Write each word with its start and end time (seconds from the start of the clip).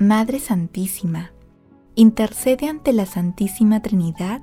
Madre 0.00 0.38
Santísima, 0.38 1.32
intercede 1.96 2.68
ante 2.68 2.92
la 2.92 3.04
Santísima 3.04 3.82
Trinidad 3.82 4.42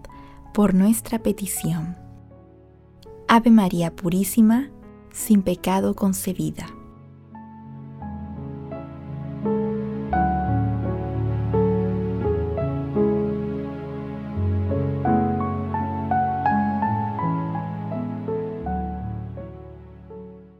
por 0.53 0.73
nuestra 0.73 1.19
petición. 1.19 1.95
Ave 3.29 3.51
María 3.51 3.95
Purísima, 3.95 4.69
sin 5.13 5.43
pecado 5.43 5.95
concebida. 5.95 6.65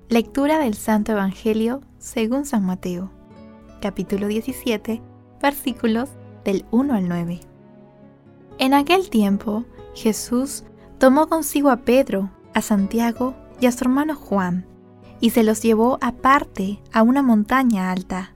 Lectura 0.08 0.58
del 0.60 0.76
Santo 0.76 1.12
Evangelio 1.12 1.82
según 2.00 2.46
San 2.46 2.66
Mateo, 2.66 3.12
capítulo 3.86 4.26
17, 4.28 5.00
versículos 5.40 6.10
del 6.44 6.66
1 6.72 6.96
al 6.96 7.08
9. 7.08 7.40
En 8.58 8.74
aquel 8.74 9.12
tiempo, 9.12 9.64
Jesús 9.94 10.64
tomó 10.98 11.28
consigo 11.28 11.70
a 11.70 11.78
Pedro, 11.78 12.32
a 12.56 12.64
Santiago 12.64 13.36
y 13.62 13.68
a 13.68 13.72
su 13.72 13.84
hermano 13.84 14.16
Juan, 14.16 14.66
y 15.20 15.30
se 15.30 15.44
los 15.44 15.62
llevó 15.62 16.00
aparte 16.02 16.82
a 16.94 17.04
una 17.04 17.22
montaña 17.22 17.92
alta. 17.92 18.34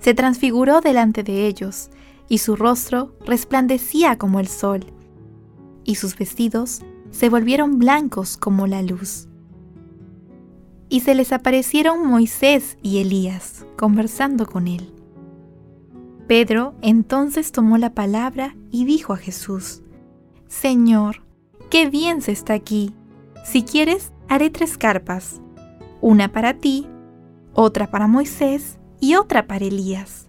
Se 0.00 0.12
transfiguró 0.12 0.80
delante 0.80 1.22
de 1.22 1.46
ellos, 1.46 1.90
y 2.28 2.38
su 2.38 2.56
rostro 2.56 3.14
resplandecía 3.24 4.18
como 4.18 4.40
el 4.40 4.48
sol, 4.48 4.86
y 5.84 5.94
sus 5.94 6.18
vestidos 6.18 6.82
se 7.12 7.28
volvieron 7.28 7.78
blancos 7.78 8.36
como 8.36 8.66
la 8.66 8.82
luz 8.82 9.27
y 10.88 11.00
se 11.00 11.14
les 11.14 11.32
aparecieron 11.32 12.06
Moisés 12.06 12.78
y 12.82 12.98
Elías 12.98 13.66
conversando 13.76 14.46
con 14.46 14.68
él. 14.68 14.92
Pedro 16.26 16.74
entonces 16.82 17.52
tomó 17.52 17.78
la 17.78 17.94
palabra 17.94 18.54
y 18.70 18.84
dijo 18.84 19.12
a 19.12 19.16
Jesús, 19.16 19.82
Señor, 20.46 21.22
qué 21.70 21.88
bien 21.88 22.20
se 22.22 22.32
está 22.32 22.54
aquí. 22.54 22.94
Si 23.44 23.62
quieres, 23.62 24.12
haré 24.28 24.50
tres 24.50 24.76
carpas, 24.76 25.40
una 26.00 26.32
para 26.32 26.54
ti, 26.54 26.86
otra 27.54 27.90
para 27.90 28.06
Moisés 28.06 28.78
y 29.00 29.14
otra 29.14 29.46
para 29.46 29.64
Elías. 29.64 30.26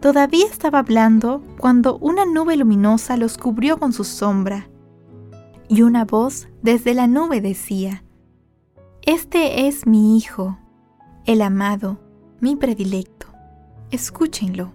Todavía 0.00 0.46
estaba 0.46 0.78
hablando 0.78 1.42
cuando 1.58 1.98
una 1.98 2.24
nube 2.24 2.56
luminosa 2.56 3.16
los 3.16 3.36
cubrió 3.36 3.78
con 3.78 3.92
su 3.92 4.04
sombra, 4.04 4.68
y 5.68 5.82
una 5.82 6.04
voz 6.04 6.48
desde 6.62 6.94
la 6.94 7.06
nube 7.06 7.40
decía, 7.40 8.02
este 9.02 9.66
es 9.66 9.86
mi 9.86 10.18
Hijo, 10.18 10.58
el 11.24 11.40
amado, 11.40 12.00
mi 12.40 12.54
predilecto. 12.54 13.28
Escúchenlo. 13.90 14.72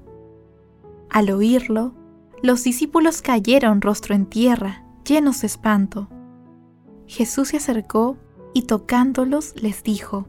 Al 1.12 1.30
oírlo, 1.30 1.94
los 2.42 2.64
discípulos 2.64 3.22
cayeron 3.22 3.82
rostro 3.82 4.16
en 4.16 4.26
tierra, 4.26 4.84
llenos 5.06 5.42
de 5.42 5.48
espanto. 5.48 6.10
Jesús 7.06 7.50
se 7.50 7.58
acercó 7.58 8.18
y 8.54 8.64
tocándolos 8.64 9.54
les 9.62 9.84
dijo, 9.84 10.28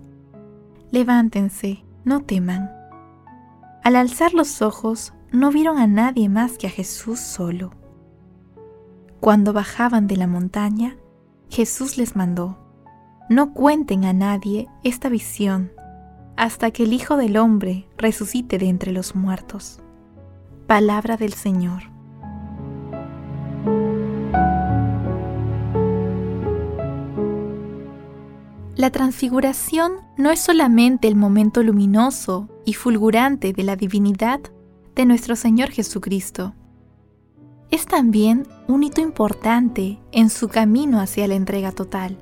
Levántense, 0.91 1.85
no 2.05 2.21
teman. 2.21 2.71
Al 3.83 3.97
alzar 3.97 4.35
los 4.35 4.61
ojos, 4.63 5.15
no 5.33 5.51
vieron 5.51 5.79
a 5.79 5.87
nadie 5.87 6.29
más 6.29 6.59
que 6.59 6.67
a 6.67 6.71
Jesús 6.71 7.19
solo. 7.19 7.73
Cuando 9.21 9.53
bajaban 9.53 10.07
de 10.07 10.17
la 10.17 10.27
montaña, 10.27 10.97
Jesús 11.49 11.97
les 11.97 12.15
mandó, 12.15 12.66
no 13.29 13.53
cuenten 13.53 14.05
a 14.05 14.13
nadie 14.13 14.69
esta 14.85 15.09
visión 15.09 15.73
hasta 16.37 16.71
que 16.71 16.85
el 16.85 16.93
Hijo 16.93 17.17
del 17.17 17.37
Hombre 17.37 17.89
resucite 17.97 18.59
de 18.59 18.69
entre 18.69 18.93
los 18.93 19.15
muertos. 19.15 19.81
Palabra 20.67 21.17
del 21.17 21.33
Señor. 21.33 21.85
La 28.77 28.91
transfiguración 28.91 29.93
no 30.19 30.31
es 30.31 30.41
solamente 30.41 31.09
el 31.09 31.17
momento 31.17 31.63
luminoso 31.63 32.49
y 32.67 32.75
fulgurante 32.75 33.55
de 33.55 33.65
la 33.65 33.75
divinidad 33.75 34.41
de 34.95 35.07
nuestro 35.07 35.35
Señor 35.35 35.71
Jesucristo. 35.71 36.55
Es 37.71 37.87
también 37.87 38.47
un 38.69 38.85
hito 38.85 39.01
importante 39.01 39.99
en 40.13 40.29
su 40.29 40.49
camino 40.49 41.01
hacia 41.01 41.27
la 41.27 41.35
entrega 41.35 41.73
total 41.73 42.19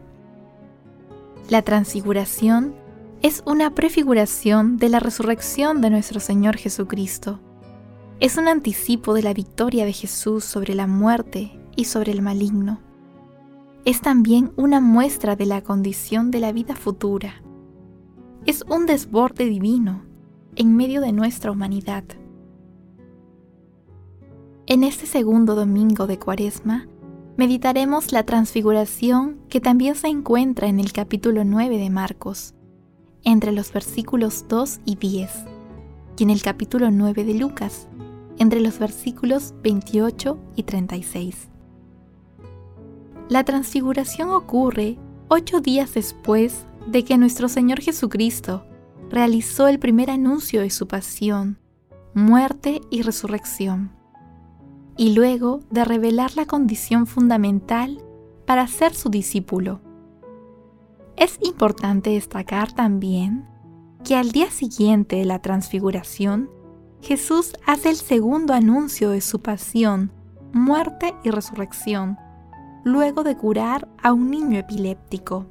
la 1.49 1.63
transfiguración 1.63 2.75
es 3.23 3.43
una 3.47 3.75
prefiguración 3.75 4.79
de 4.79 4.89
la 4.89 4.99
resurrección 4.99 5.81
de 5.83 5.91
nuestro 5.91 6.21
Señor 6.21 6.57
Jesucristo. 6.57 7.41
Es 8.19 8.39
un 8.39 8.49
anticipo 8.49 9.13
de 9.13 9.23
la 9.23 9.35
victoria 9.35 9.85
de 9.85 9.93
Jesús 9.93 10.45
sobre 10.45 10.75
la 10.75 10.87
muerte 10.87 11.59
y 11.77 11.85
sobre 11.85 12.13
el 12.13 12.23
maligno. 12.23 12.81
Es 13.85 14.01
también 14.01 14.53
una 14.57 14.81
muestra 14.81 15.37
de 15.37 15.45
la 15.45 15.63
condición 15.63 16.31
de 16.31 16.41
la 16.41 16.53
vida 16.53 16.75
futura. 16.75 17.43
Es 18.47 18.65
un 18.69 18.87
desborde 18.87 19.45
divino 19.45 20.03
en 20.57 20.75
medio 20.75 21.03
de 21.03 21.13
nuestra 21.13 21.51
humanidad. 21.51 22.05
En 24.67 24.83
este 24.83 25.05
segundo 25.05 25.55
domingo 25.55 26.07
de 26.07 26.19
Cuaresma, 26.19 26.89
meditaremos 27.37 28.13
la 28.13 28.25
transfiguración 28.25 29.41
que 29.49 29.61
también 29.61 29.97
se 29.97 30.09
encuentra 30.09 30.69
en 30.69 30.79
el 30.79 30.93
capítulo 30.93 31.45
9 31.45 31.79
de 31.79 31.91
Marcos, 31.91 32.55
entre 33.25 33.51
los 33.51 33.73
versículos 33.73 34.47
2 34.49 34.81
y 34.85 34.97
10, 34.97 35.31
y 36.19 36.23
en 36.23 36.31
el 36.31 36.43
capítulo 36.43 36.91
9 36.93 37.25
de 37.25 37.35
Lucas, 37.35 37.89
entre 38.39 38.61
los 38.61 38.79
versículos 38.79 39.53
28 39.63 40.39
y 40.55 40.63
36. 40.63 41.49
La 43.29 43.43
transfiguración 43.43 44.31
ocurre 44.31 44.97
ocho 45.29 45.61
días 45.61 45.95
después 45.95 46.67
de 46.87 47.05
que 47.05 47.19
nuestro 47.19 47.49
Señor 47.49 47.81
Jesucristo 47.81 48.65
realizó 49.11 49.67
el 49.67 49.81
primer 49.81 50.11
anuncio 50.11 50.61
de 50.61 50.71
su 50.71 50.87
pasión, 50.87 51.59
muerte 52.15 52.81
y 52.91 53.03
resurrección 53.03 54.04
y 54.97 55.15
luego 55.15 55.61
de 55.71 55.85
revelar 55.85 56.37
la 56.37 56.47
condición 56.47 57.07
fundamental 57.07 58.03
para 58.47 58.67
ser 58.67 58.95
su 58.95 59.09
discípulo. 59.09 59.81
Es 61.17 61.39
importante 61.43 62.11
destacar 62.11 62.73
también 62.73 63.47
que 64.05 64.17
al 64.17 64.33
día 64.33 64.51
siguiente 64.51 65.17
de 65.17 65.25
la 65.25 65.41
transfiguración, 65.41 66.51
Jesús 67.01 67.55
hace 67.67 67.91
el 67.91 67.97
segundo 67.97 68.53
anuncio 68.53 69.11
de 69.11 69.21
su 69.21 69.41
pasión, 69.41 70.13
muerte 70.53 71.15
y 71.23 71.31
resurrección, 71.31 72.19
luego 72.85 73.25
de 73.25 73.37
curar 73.37 73.89
a 74.03 74.13
un 74.13 74.31
niño 74.31 74.59
epiléptico. 74.59 75.47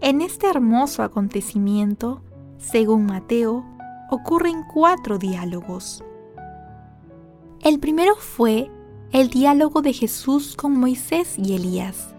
En 0.00 0.22
este 0.22 0.48
hermoso 0.48 1.02
acontecimiento, 1.02 2.22
según 2.56 3.04
Mateo, 3.06 3.64
ocurren 4.10 4.62
cuatro 4.72 5.18
diálogos. 5.18 6.02
El 7.62 7.78
primero 7.78 8.16
fue 8.16 8.70
el 9.12 9.28
diálogo 9.28 9.82
de 9.82 9.92
Jesús 9.92 10.56
con 10.56 10.78
Moisés 10.78 11.34
y 11.36 11.54
Elías, 11.54 12.14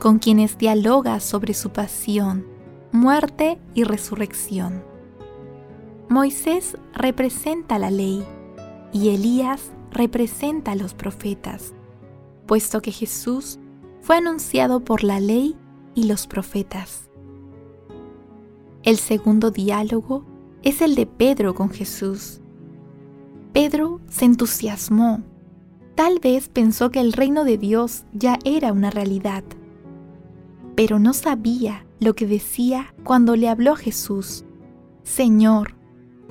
con 0.00 0.18
quienes 0.18 0.56
dialoga 0.56 1.20
sobre 1.20 1.52
su 1.52 1.70
pasión, 1.70 2.46
muerte 2.90 3.58
y 3.74 3.84
resurrección. 3.84 4.82
Moisés 6.08 6.78
representa 6.94 7.78
la 7.78 7.90
ley 7.90 8.24
y 8.94 9.10
Elías 9.10 9.72
representa 9.90 10.72
a 10.72 10.76
los 10.76 10.94
profetas, 10.94 11.74
puesto 12.46 12.80
que 12.80 12.92
Jesús 12.92 13.58
fue 14.00 14.16
anunciado 14.16 14.80
por 14.80 15.04
la 15.04 15.20
ley 15.20 15.54
y 15.94 16.04
los 16.04 16.26
profetas. 16.26 17.10
El 18.84 18.96
segundo 18.96 19.50
diálogo 19.50 20.24
es 20.62 20.80
el 20.80 20.94
de 20.94 21.06
Pedro 21.06 21.54
con 21.54 21.68
Jesús. 21.68 22.41
Pedro 23.52 24.00
se 24.08 24.24
entusiasmó. 24.24 25.20
Tal 25.94 26.20
vez 26.20 26.48
pensó 26.48 26.90
que 26.90 27.00
el 27.00 27.12
reino 27.12 27.44
de 27.44 27.58
Dios 27.58 28.04
ya 28.14 28.38
era 28.44 28.72
una 28.72 28.90
realidad, 28.90 29.44
pero 30.74 30.98
no 30.98 31.12
sabía 31.12 31.84
lo 32.00 32.14
que 32.14 32.26
decía 32.26 32.94
cuando 33.04 33.36
le 33.36 33.50
habló 33.50 33.76
Jesús. 33.76 34.44
Señor, 35.02 35.74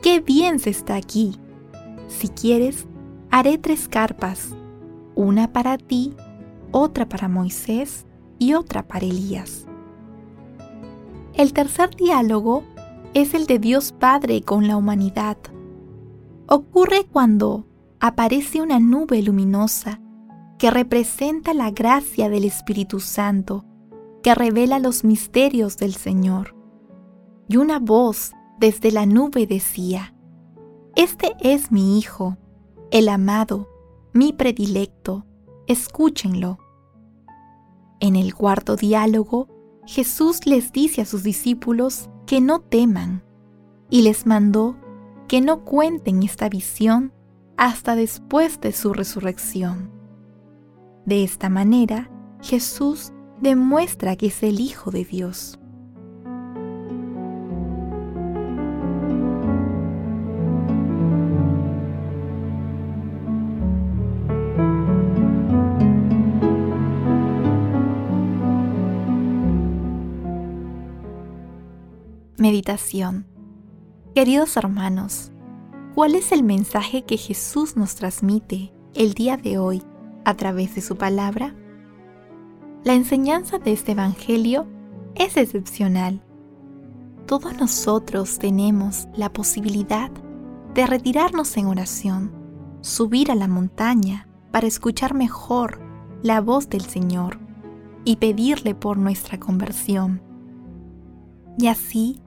qué 0.01 0.19
bien 0.19 0.57
se 0.57 0.71
está 0.71 0.95
aquí. 0.95 1.35
Si 2.07 2.27
quieres, 2.27 2.87
haré 3.29 3.59
tres 3.59 3.87
carpas, 3.87 4.55
una 5.13 5.53
para 5.53 5.77
ti, 5.77 6.15
otra 6.71 7.07
para 7.07 7.27
Moisés 7.27 8.07
y 8.39 8.55
otra 8.55 8.87
para 8.87 9.05
Elías. 9.05 9.67
El 11.35 11.53
tercer 11.53 11.95
diálogo 11.95 12.63
es 13.13 13.35
el 13.35 13.45
de 13.45 13.59
Dios 13.59 13.91
Padre 13.91 14.41
con 14.41 14.67
la 14.67 14.75
humanidad. 14.75 15.37
Ocurre 16.53 17.05
cuando 17.05 17.65
aparece 18.01 18.61
una 18.61 18.77
nube 18.81 19.21
luminosa 19.21 20.01
que 20.59 20.69
representa 20.69 21.53
la 21.53 21.71
gracia 21.71 22.27
del 22.27 22.43
Espíritu 22.43 22.99
Santo, 22.99 23.63
que 24.21 24.35
revela 24.35 24.77
los 24.77 25.05
misterios 25.05 25.77
del 25.77 25.95
Señor. 25.95 26.53
Y 27.47 27.55
una 27.55 27.79
voz 27.79 28.33
desde 28.59 28.91
la 28.91 29.05
nube 29.05 29.47
decía, 29.47 30.13
Este 30.97 31.37
es 31.39 31.71
mi 31.71 31.97
Hijo, 31.97 32.35
el 32.91 33.07
amado, 33.07 33.69
mi 34.11 34.33
predilecto, 34.33 35.25
escúchenlo. 35.67 36.57
En 38.01 38.17
el 38.17 38.35
cuarto 38.35 38.75
diálogo, 38.75 39.47
Jesús 39.85 40.45
les 40.45 40.73
dice 40.73 40.99
a 40.99 41.05
sus 41.05 41.23
discípulos 41.23 42.09
que 42.25 42.41
no 42.41 42.59
teman 42.59 43.23
y 43.89 44.01
les 44.01 44.25
mandó 44.25 44.75
que 45.31 45.39
no 45.39 45.63
cuenten 45.63 46.23
esta 46.23 46.49
visión 46.49 47.13
hasta 47.55 47.95
después 47.95 48.59
de 48.59 48.73
su 48.73 48.91
resurrección. 48.91 49.89
De 51.05 51.23
esta 51.23 51.47
manera, 51.47 52.11
Jesús 52.41 53.13
demuestra 53.39 54.17
que 54.17 54.25
es 54.25 54.43
el 54.43 54.59
Hijo 54.59 54.91
de 54.91 55.05
Dios. 55.05 55.57
Meditación 72.35 73.30
Queridos 74.13 74.57
hermanos, 74.57 75.31
¿cuál 75.95 76.15
es 76.15 76.33
el 76.33 76.43
mensaje 76.43 77.03
que 77.03 77.15
Jesús 77.15 77.77
nos 77.77 77.95
transmite 77.95 78.73
el 78.93 79.13
día 79.13 79.37
de 79.37 79.57
hoy 79.57 79.83
a 80.25 80.33
través 80.33 80.75
de 80.75 80.81
su 80.81 80.97
palabra? 80.97 81.55
La 82.83 82.93
enseñanza 82.93 83.57
de 83.57 83.71
este 83.71 83.93
Evangelio 83.93 84.67
es 85.15 85.37
excepcional. 85.37 86.21
Todos 87.25 87.55
nosotros 87.55 88.37
tenemos 88.37 89.07
la 89.15 89.31
posibilidad 89.31 90.11
de 90.73 90.87
retirarnos 90.87 91.55
en 91.55 91.67
oración, 91.67 92.33
subir 92.81 93.31
a 93.31 93.35
la 93.35 93.47
montaña 93.47 94.27
para 94.51 94.67
escuchar 94.67 95.13
mejor 95.13 95.79
la 96.21 96.41
voz 96.41 96.67
del 96.67 96.81
Señor 96.81 97.39
y 98.03 98.17
pedirle 98.17 98.75
por 98.75 98.97
nuestra 98.97 99.39
conversión. 99.39 100.21
Y 101.57 101.67
así 101.67 102.21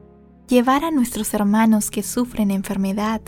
llevar 0.47 0.85
a 0.85 0.91
nuestros 0.91 1.33
hermanos 1.33 1.91
que 1.91 2.03
sufren 2.03 2.51
enfermedad, 2.51 3.23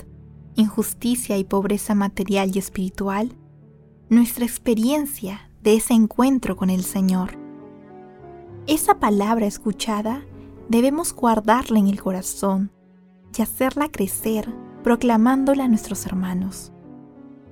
injusticia 0.54 1.38
y 1.38 1.44
pobreza 1.44 1.94
material 1.94 2.50
y 2.54 2.58
espiritual 2.58 3.32
nuestra 4.08 4.44
experiencia 4.44 5.50
de 5.62 5.74
ese 5.74 5.94
encuentro 5.94 6.56
con 6.56 6.70
el 6.70 6.84
Señor. 6.84 7.38
Esa 8.66 8.98
palabra 9.00 9.46
escuchada 9.46 10.24
debemos 10.68 11.14
guardarla 11.14 11.78
en 11.78 11.86
el 11.88 12.02
corazón 12.02 12.70
y 13.36 13.42
hacerla 13.42 13.88
crecer 13.88 14.54
proclamándola 14.84 15.64
a 15.64 15.68
nuestros 15.68 16.06
hermanos. 16.06 16.72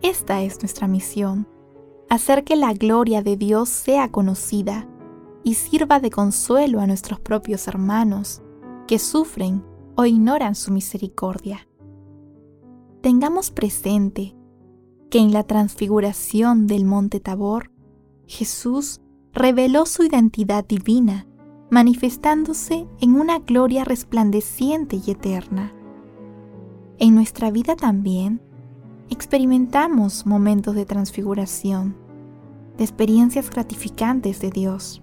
Esta 0.02 0.42
es 0.42 0.60
nuestra 0.60 0.86
misión, 0.86 1.48
hacer 2.10 2.44
que 2.44 2.56
la 2.56 2.72
gloria 2.74 3.22
de 3.22 3.36
Dios 3.36 3.70
sea 3.70 4.10
conocida 4.10 4.86
y 5.42 5.54
sirva 5.54 6.00
de 6.00 6.10
consuelo 6.10 6.80
a 6.80 6.86
nuestros 6.86 7.18
propios 7.18 7.66
hermanos 7.66 8.43
que 8.86 8.98
sufren 8.98 9.64
o 9.96 10.04
ignoran 10.04 10.54
su 10.54 10.72
misericordia. 10.72 11.66
Tengamos 13.00 13.50
presente 13.50 14.34
que 15.10 15.18
en 15.18 15.32
la 15.32 15.44
transfiguración 15.44 16.66
del 16.66 16.84
monte 16.84 17.20
Tabor, 17.20 17.70
Jesús 18.26 19.00
reveló 19.32 19.86
su 19.86 20.04
identidad 20.04 20.64
divina, 20.66 21.26
manifestándose 21.70 22.86
en 23.00 23.14
una 23.14 23.38
gloria 23.40 23.84
resplandeciente 23.84 25.00
y 25.04 25.10
eterna. 25.10 25.72
En 26.98 27.14
nuestra 27.14 27.50
vida 27.50 27.76
también 27.76 28.40
experimentamos 29.10 30.26
momentos 30.26 30.74
de 30.74 30.86
transfiguración, 30.86 31.96
de 32.78 32.84
experiencias 32.84 33.50
gratificantes 33.50 34.40
de 34.40 34.50
Dios. 34.50 35.02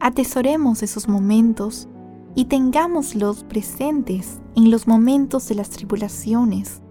Atesoremos 0.00 0.82
esos 0.82 1.08
momentos 1.08 1.88
y 2.34 2.46
tengámoslos 2.46 3.44
presentes 3.44 4.40
en 4.56 4.70
los 4.70 4.86
momentos 4.86 5.48
de 5.48 5.54
las 5.54 5.70
tribulaciones, 5.70 6.82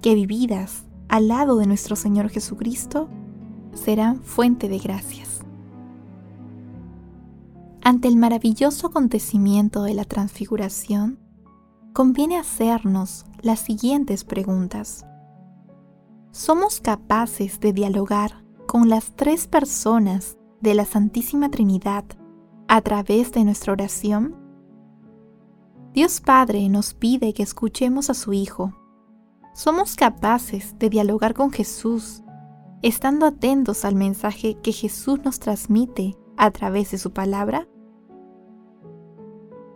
que 0.00 0.14
vividas 0.14 0.84
al 1.08 1.28
lado 1.28 1.56
de 1.56 1.66
nuestro 1.66 1.96
Señor 1.96 2.28
Jesucristo 2.28 3.08
serán 3.74 4.22
fuente 4.22 4.68
de 4.68 4.78
gracias. 4.78 5.40
Ante 7.82 8.08
el 8.08 8.16
maravilloso 8.16 8.88
acontecimiento 8.88 9.82
de 9.82 9.94
la 9.94 10.04
transfiguración, 10.04 11.20
conviene 11.92 12.36
hacernos 12.36 13.24
las 13.42 13.60
siguientes 13.60 14.24
preguntas. 14.24 15.06
¿Somos 16.32 16.80
capaces 16.80 17.60
de 17.60 17.72
dialogar 17.72 18.44
con 18.66 18.88
las 18.88 19.14
tres 19.14 19.46
personas 19.46 20.36
de 20.60 20.74
la 20.74 20.84
Santísima 20.84 21.50
Trinidad 21.50 22.04
a 22.68 22.80
través 22.80 23.32
de 23.32 23.44
nuestra 23.44 23.72
oración? 23.72 24.45
Dios 25.96 26.20
Padre 26.20 26.68
nos 26.68 26.92
pide 26.92 27.32
que 27.32 27.42
escuchemos 27.42 28.10
a 28.10 28.14
su 28.14 28.34
Hijo. 28.34 28.74
¿Somos 29.54 29.96
capaces 29.96 30.78
de 30.78 30.90
dialogar 30.90 31.32
con 31.32 31.50
Jesús, 31.50 32.22
estando 32.82 33.24
atentos 33.24 33.86
al 33.86 33.94
mensaje 33.94 34.58
que 34.62 34.72
Jesús 34.72 35.20
nos 35.24 35.40
transmite 35.40 36.14
a 36.36 36.50
través 36.50 36.90
de 36.90 36.98
su 36.98 37.12
palabra? 37.14 37.66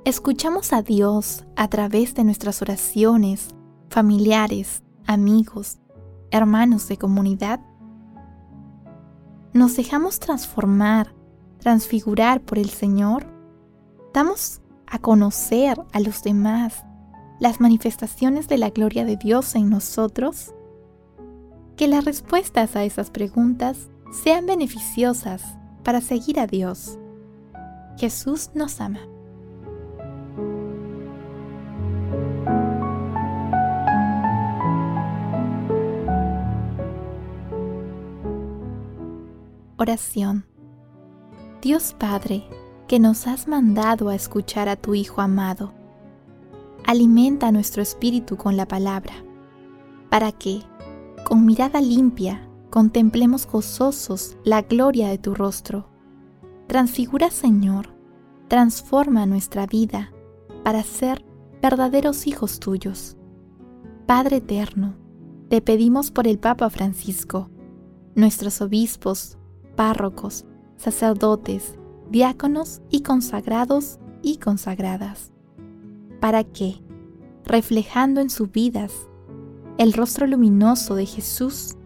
¿Escuchamos 0.04 0.74
a 0.74 0.82
Dios 0.82 1.46
a 1.56 1.68
través 1.68 2.14
de 2.14 2.24
nuestras 2.24 2.60
oraciones, 2.60 3.54
familiares, 3.88 4.82
amigos, 5.06 5.78
hermanos 6.30 6.86
de 6.88 6.98
comunidad? 6.98 7.60
¿Nos 9.54 9.74
dejamos 9.74 10.20
transformar, 10.20 11.14
transfigurar 11.60 12.42
por 12.42 12.58
el 12.58 12.68
Señor? 12.68 13.24
¿Damos 14.12 14.59
a 14.90 14.98
conocer 14.98 15.80
a 15.92 16.00
los 16.00 16.22
demás 16.22 16.84
las 17.38 17.60
manifestaciones 17.60 18.48
de 18.48 18.58
la 18.58 18.70
gloria 18.70 19.04
de 19.04 19.16
Dios 19.16 19.54
en 19.54 19.70
nosotros? 19.70 20.52
Que 21.76 21.88
las 21.88 22.04
respuestas 22.04 22.76
a 22.76 22.84
esas 22.84 23.10
preguntas 23.10 23.88
sean 24.12 24.46
beneficiosas 24.46 25.42
para 25.82 26.00
seguir 26.00 26.38
a 26.38 26.46
Dios. 26.46 26.98
Jesús 27.96 28.50
nos 28.54 28.80
ama. 28.80 29.00
Oración. 39.80 40.44
Dios 41.62 41.94
Padre, 41.98 42.44
que 42.90 42.98
nos 42.98 43.28
has 43.28 43.46
mandado 43.46 44.08
a 44.08 44.16
escuchar 44.16 44.68
a 44.68 44.74
tu 44.74 44.96
Hijo 44.96 45.20
amado. 45.20 45.72
Alimenta 46.84 47.52
nuestro 47.52 47.82
espíritu 47.82 48.36
con 48.36 48.56
la 48.56 48.66
palabra, 48.66 49.14
para 50.08 50.32
que, 50.32 50.62
con 51.24 51.46
mirada 51.46 51.80
limpia, 51.80 52.48
contemplemos 52.68 53.46
gozosos 53.46 54.36
la 54.42 54.62
gloria 54.62 55.06
de 55.06 55.18
tu 55.18 55.36
rostro. 55.36 55.88
Transfigura, 56.66 57.30
Señor, 57.30 57.94
transforma 58.48 59.24
nuestra 59.24 59.66
vida 59.66 60.10
para 60.64 60.82
ser 60.82 61.24
verdaderos 61.62 62.26
hijos 62.26 62.58
tuyos. 62.58 63.16
Padre 64.06 64.38
Eterno, 64.38 64.96
te 65.48 65.60
pedimos 65.60 66.10
por 66.10 66.26
el 66.26 66.40
Papa 66.40 66.68
Francisco, 66.70 67.50
nuestros 68.16 68.60
obispos, 68.60 69.38
párrocos, 69.76 70.44
sacerdotes, 70.76 71.76
diáconos 72.10 72.82
y 72.90 73.02
consagrados 73.02 73.98
y 74.22 74.36
consagradas, 74.36 75.32
para 76.20 76.44
que, 76.44 76.82
reflejando 77.44 78.20
en 78.20 78.30
sus 78.30 78.50
vidas 78.50 78.92
el 79.78 79.92
rostro 79.92 80.26
luminoso 80.26 80.94
de 80.94 81.06
Jesús, 81.06 81.76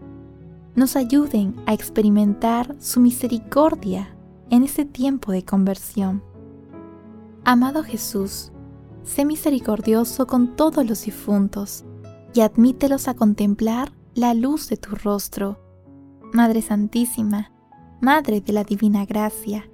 nos 0.75 0.95
ayuden 0.95 1.55
a 1.65 1.73
experimentar 1.73 2.75
su 2.79 2.99
misericordia 2.99 4.15
en 4.49 4.63
este 4.63 4.83
tiempo 4.83 5.31
de 5.31 5.45
conversión. 5.45 6.21
Amado 7.45 7.83
Jesús, 7.83 8.51
sé 9.03 9.23
misericordioso 9.23 10.27
con 10.27 10.55
todos 10.55 10.85
los 10.85 11.05
difuntos 11.05 11.85
y 12.33 12.41
admítelos 12.41 13.07
a 13.07 13.13
contemplar 13.13 13.93
la 14.13 14.33
luz 14.33 14.67
de 14.67 14.77
tu 14.77 14.95
rostro. 14.95 15.59
Madre 16.33 16.61
Santísima, 16.61 17.51
Madre 18.01 18.41
de 18.41 18.51
la 18.51 18.63
Divina 18.63 19.05
Gracia, 19.05 19.69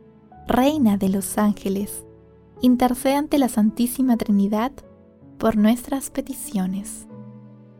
Reina 0.48 0.98
de 0.98 1.10
los 1.10 1.38
ángeles, 1.38 2.05
intercede 2.62 3.15
ante 3.15 3.38
la 3.38 3.48
Santísima 3.48 4.17
Trinidad 4.17 4.71
por 5.38 5.55
nuestras 5.55 6.10
peticiones. 6.10 7.07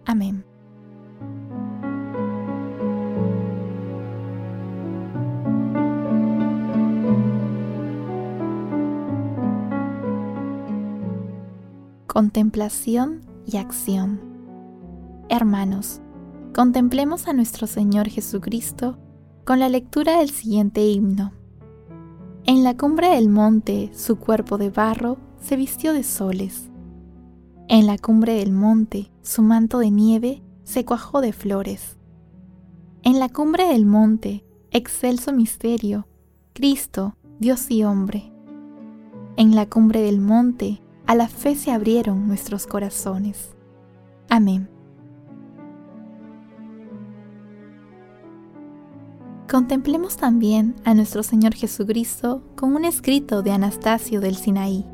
Amén. 0.06 0.46
Contemplación 12.08 13.22
y 13.46 13.58
acción. 13.58 14.20
Hermanos, 15.30 16.02
contemplemos 16.54 17.28
a 17.28 17.34
nuestro 17.34 17.68
Señor 17.68 18.10
Jesucristo 18.10 18.98
con 19.46 19.60
la 19.60 19.70
lectura 19.70 20.20
del 20.20 20.30
siguiente 20.30 20.82
himno. 20.86 21.41
En 22.46 22.64
la 22.64 22.76
cumbre 22.76 23.10
del 23.16 23.30
monte 23.30 23.92
su 23.94 24.18
cuerpo 24.18 24.58
de 24.58 24.72
barro 24.72 25.18
se 25.40 25.56
vistió 25.56 25.94
de 25.94 26.04
soles. 26.04 26.70
En 27.68 27.86
la 27.86 27.98
cumbre 27.98 28.34
del 28.34 28.52
monte 28.52 29.12
su 29.22 29.44
manto 29.44 29.78
de 29.78 29.92
nieve 29.92 30.42
se 30.64 30.84
cuajó 30.84 31.22
de 31.22 31.34
flores. 31.34 31.98
En 33.04 33.20
la 33.20 33.30
cumbre 33.30 33.68
del 33.68 33.86
monte, 33.86 34.44
excelso 34.72 35.34
misterio, 35.34 36.08
Cristo, 36.54 37.16
Dios 37.40 37.70
y 37.70 37.84
hombre. 37.84 38.32
En 39.38 39.56
la 39.56 39.68
cumbre 39.68 40.02
del 40.02 40.20
monte, 40.20 40.82
a 41.06 41.16
la 41.16 41.28
fe 41.28 41.56
se 41.56 41.72
abrieron 41.72 42.28
nuestros 42.28 42.66
corazones. 42.66 43.56
Amén. 44.30 44.70
Contemplemos 49.52 50.16
también 50.16 50.76
a 50.86 50.94
nuestro 50.94 51.24
Señor 51.24 51.56
Jesucristo 51.56 52.42
con 52.56 52.74
un 52.74 52.86
escrito 52.86 53.42
de 53.42 53.52
Anastasio 53.52 54.22
del 54.22 54.38
Sinaí. 54.38 54.86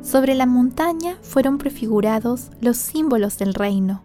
Sobre 0.00 0.34
la 0.34 0.44
montaña 0.44 1.18
fueron 1.22 1.56
prefigurados 1.56 2.50
los 2.60 2.78
símbolos 2.78 3.38
del 3.38 3.54
reino. 3.54 4.02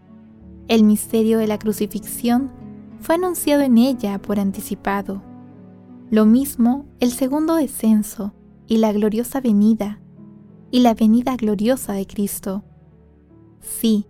El 0.68 0.84
misterio 0.84 1.40
de 1.40 1.48
la 1.48 1.58
crucifixión 1.58 2.52
fue 3.00 3.16
anunciado 3.16 3.64
en 3.64 3.80
ella 3.80 4.22
por 4.22 4.40
anticipado. 4.40 5.24
Lo 6.12 6.28
mismo 6.28 6.86
el 7.00 7.12
segundo 7.12 7.56
descenso 7.56 8.36
y 8.68 8.78
la 8.78 8.94
gloriosa 8.94 9.42
venida, 9.42 10.00
y 10.70 10.82
la 10.82 10.94
venida 10.94 11.36
gloriosa 11.38 11.94
de 11.94 12.06
Cristo. 12.06 12.64
Sí, 13.62 14.06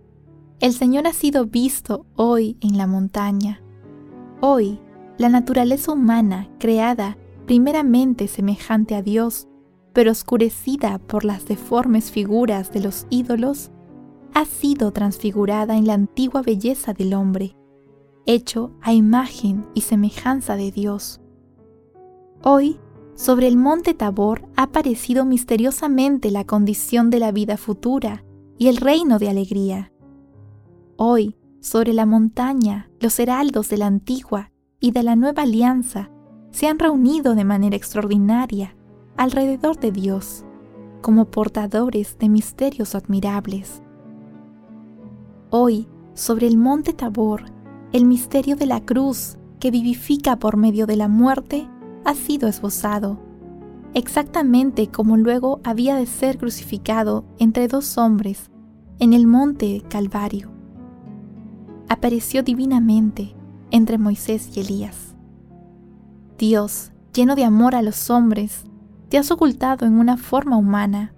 el 0.60 0.74
Señor 0.74 1.06
ha 1.06 1.14
sido 1.14 1.46
visto 1.46 2.04
hoy 2.14 2.58
en 2.60 2.76
la 2.76 2.86
montaña. 2.86 3.62
Hoy 4.42 4.78
la 5.18 5.28
naturaleza 5.28 5.92
humana, 5.92 6.48
creada 6.58 7.18
primeramente 7.44 8.28
semejante 8.28 8.94
a 8.94 9.02
Dios, 9.02 9.48
pero 9.92 10.12
oscurecida 10.12 10.98
por 10.98 11.24
las 11.24 11.46
deformes 11.46 12.12
figuras 12.12 12.72
de 12.72 12.80
los 12.80 13.06
ídolos, 13.10 13.72
ha 14.32 14.44
sido 14.44 14.92
transfigurada 14.92 15.76
en 15.76 15.86
la 15.86 15.94
antigua 15.94 16.42
belleza 16.42 16.92
del 16.92 17.14
hombre, 17.14 17.56
hecho 18.26 18.70
a 18.80 18.92
imagen 18.92 19.66
y 19.74 19.80
semejanza 19.80 20.54
de 20.54 20.70
Dios. 20.70 21.20
Hoy, 22.44 22.78
sobre 23.16 23.48
el 23.48 23.56
monte 23.56 23.94
Tabor 23.94 24.48
ha 24.54 24.64
aparecido 24.64 25.24
misteriosamente 25.24 26.30
la 26.30 26.44
condición 26.44 27.10
de 27.10 27.18
la 27.18 27.32
vida 27.32 27.56
futura 27.56 28.22
y 28.56 28.68
el 28.68 28.76
reino 28.76 29.18
de 29.18 29.28
alegría. 29.28 29.90
Hoy, 30.96 31.34
sobre 31.60 31.92
la 31.92 32.06
montaña, 32.06 32.88
los 33.00 33.18
heraldos 33.18 33.68
de 33.70 33.78
la 33.78 33.86
antigua 33.86 34.52
y 34.80 34.92
de 34.92 35.02
la 35.02 35.16
nueva 35.16 35.42
alianza 35.42 36.10
se 36.50 36.68
han 36.68 36.78
reunido 36.78 37.34
de 37.34 37.44
manera 37.44 37.76
extraordinaria 37.76 38.76
alrededor 39.16 39.78
de 39.78 39.92
Dios 39.92 40.44
como 41.02 41.26
portadores 41.26 42.16
de 42.18 42.28
misterios 42.28 42.94
admirables. 42.94 43.82
Hoy, 45.50 45.88
sobre 46.14 46.46
el 46.46 46.58
monte 46.58 46.92
Tabor, 46.92 47.44
el 47.92 48.04
misterio 48.04 48.56
de 48.56 48.66
la 48.66 48.84
cruz 48.84 49.38
que 49.60 49.70
vivifica 49.70 50.36
por 50.36 50.56
medio 50.56 50.86
de 50.86 50.96
la 50.96 51.08
muerte 51.08 51.68
ha 52.04 52.14
sido 52.14 52.48
esbozado, 52.48 53.18
exactamente 53.94 54.88
como 54.88 55.16
luego 55.16 55.60
había 55.64 55.96
de 55.96 56.06
ser 56.06 56.38
crucificado 56.38 57.24
entre 57.38 57.66
dos 57.66 57.98
hombres 57.98 58.50
en 58.98 59.12
el 59.12 59.26
monte 59.26 59.82
Calvario. 59.88 60.50
Apareció 61.88 62.42
divinamente 62.42 63.34
entre 63.70 63.98
Moisés 63.98 64.56
y 64.56 64.60
Elías. 64.60 65.14
Dios, 66.38 66.92
lleno 67.12 67.34
de 67.34 67.44
amor 67.44 67.74
a 67.74 67.82
los 67.82 68.10
hombres, 68.10 68.64
te 69.08 69.18
has 69.18 69.30
ocultado 69.30 69.86
en 69.86 69.98
una 69.98 70.16
forma 70.16 70.56
humana. 70.56 71.14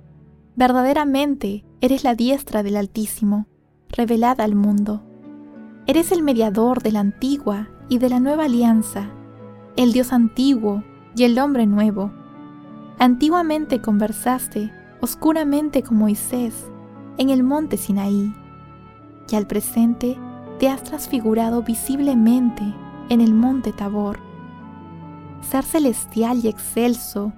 Verdaderamente 0.57 1.65
eres 1.81 2.05
la 2.05 2.15
diestra 2.15 2.63
del 2.63 2.77
Altísimo, 2.77 3.47
revelada 3.89 4.45
al 4.45 4.55
mundo. 4.55 5.03
Eres 5.87 6.13
el 6.13 6.23
mediador 6.23 6.83
de 6.83 6.93
la 6.93 7.01
antigua 7.01 7.69
y 7.89 7.99
de 7.99 8.09
la 8.09 8.21
nueva 8.21 8.45
alianza, 8.45 9.11
el 9.77 9.93
Dios 9.93 10.13
antiguo 10.13 10.85
y 11.17 11.25
el 11.25 11.39
hombre 11.39 11.67
nuevo. 11.67 12.13
Antiguamente 12.99 13.81
conversaste 13.81 14.73
oscuramente 15.01 15.83
con 15.83 15.97
Moisés 15.99 16.71
en 17.19 17.31
el 17.31 17.43
monte 17.43 17.77
Sinaí, 17.77 18.35
y 19.31 19.37
al 19.37 19.47
presente 19.47 20.19
te 20.61 20.69
has 20.69 20.85
transfigurado 20.85 21.63
visiblemente 21.63 22.63
en 23.09 23.23
el 23.23 23.33
monte 23.33 23.73
Tabor. 23.73 24.21
Ser 25.41 25.65
celestial 25.65 26.45
y 26.45 26.49
excelso, 26.49 27.33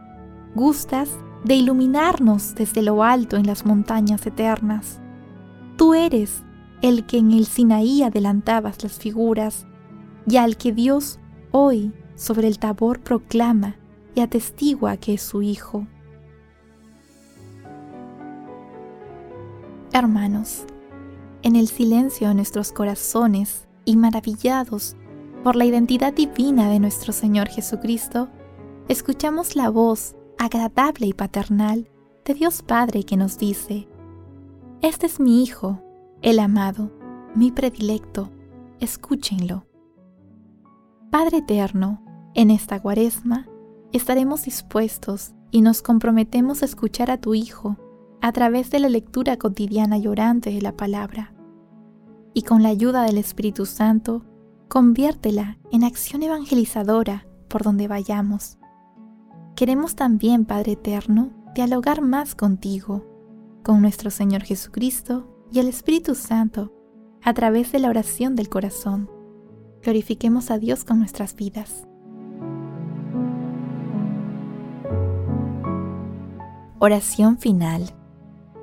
gustas 0.57 1.09
de 1.45 1.55
iluminarnos 1.55 2.57
desde 2.57 2.83
lo 2.83 3.05
alto 3.05 3.37
en 3.37 3.47
las 3.47 3.65
montañas 3.65 4.27
eternas. 4.27 5.01
Tú 5.77 5.95
eres 5.95 6.43
el 6.83 7.07
que 7.07 7.19
en 7.19 7.31
el 7.31 7.47
Sinaí 7.47 8.03
adelantabas 8.03 8.83
las 8.83 8.99
figuras 8.99 9.69
y 10.27 10.37
al 10.39 10.57
que 10.57 10.73
Dios 10.73 11.21
hoy 11.53 11.93
sobre 12.17 12.49
el 12.49 12.59
Tabor 12.59 12.99
proclama 13.03 13.77
y 14.17 14.21
atestigua 14.21 14.97
que 14.97 15.15
es 15.15 15.23
su 15.23 15.43
Hijo. 15.43 15.87
Hermanos, 19.93 20.67
en 21.43 21.57
el 21.57 21.69
silencio 21.69 22.29
de 22.29 22.35
nuestros 22.35 22.73
corazones 22.73 23.67
y 23.85 23.97
maravillados 23.97 24.97
por 25.43 25.57
la 25.57 25.65
identidad 25.65 26.13
divina 26.13 26.71
de 26.71 26.79
nuestro 26.79 27.13
Señor 27.13 27.49
Jesucristo, 27.49 28.29
escuchamos 28.89 29.57
la 29.57 29.71
voz 29.71 30.15
agradable 30.39 31.07
y 31.07 31.13
paternal 31.13 31.89
de 32.25 32.35
Dios 32.35 32.63
Padre 32.63 33.05
que 33.05 33.17
nos 33.17 33.39
dice, 33.39 33.89
Este 34.81 35.07
es 35.07 35.19
mi 35.19 35.43
Hijo, 35.43 35.83
el 36.23 36.39
amado, 36.39 36.93
mi 37.35 37.51
predilecto, 37.51 38.31
escúchenlo. 38.79 39.67
Padre 41.11 41.39
Eterno, 41.39 42.03
en 42.35 42.51
esta 42.51 42.81
cuaresma 42.81 43.49
estaremos 43.93 44.45
dispuestos 44.45 45.35
y 45.51 45.61
nos 45.61 45.83
comprometemos 45.83 46.63
a 46.63 46.67
escuchar 46.67 47.11
a 47.11 47.19
tu 47.19 47.35
Hijo 47.35 47.77
a 48.23 48.31
través 48.31 48.71
de 48.71 48.79
la 48.79 48.89
lectura 48.89 49.37
cotidiana 49.37 49.99
y 49.99 50.07
orante 50.07 50.51
de 50.51 50.63
la 50.63 50.77
palabra. 50.77 51.35
Y 52.33 52.43
con 52.43 52.63
la 52.63 52.69
ayuda 52.69 53.03
del 53.03 53.19
Espíritu 53.19 53.67
Santo, 53.67 54.25
conviértela 54.69 55.59
en 55.73 55.83
acción 55.83 56.23
evangelizadora 56.23 57.27
por 57.49 57.65
donde 57.65 57.89
vayamos. 57.89 58.59
Queremos 59.57 59.97
también, 59.97 60.45
Padre 60.45 60.73
Eterno, 60.73 61.31
dialogar 61.57 62.01
más 62.01 62.37
contigo, 62.37 63.05
con 63.65 63.83
nuestro 63.83 64.09
Señor 64.11 64.43
Jesucristo 64.43 65.29
y 65.51 65.59
el 65.59 65.67
Espíritu 65.67 66.15
Santo, 66.15 66.73
a 67.23 67.35
través 67.35 67.73
de 67.73 67.81
la 67.81 67.91
oración 67.91 68.37
del 68.37 68.49
corazón. 68.49 69.11
Glorifiquemos 69.83 70.53
a 70.53 70.59
Dios 70.59 70.85
con 70.85 71.01
nuestras 71.01 71.35
vidas. 71.35 71.89
Oración 76.79 77.39
final. 77.39 77.93